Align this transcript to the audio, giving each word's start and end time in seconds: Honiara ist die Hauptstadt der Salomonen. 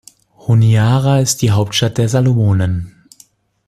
Honiara 0.45 1.19
ist 1.19 1.43
die 1.43 1.51
Hauptstadt 1.51 1.99
der 1.99 2.09
Salomonen. 2.09 3.05